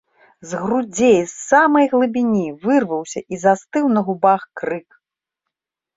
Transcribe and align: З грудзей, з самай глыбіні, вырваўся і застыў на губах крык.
З 0.51 0.61
грудзей, 0.61 1.17
з 1.31 1.35
самай 1.49 1.85
глыбіні, 1.93 2.47
вырваўся 2.65 3.19
і 3.33 3.41
застыў 3.47 3.85
на 3.99 4.07
губах 4.09 4.41
крык. 4.63 4.89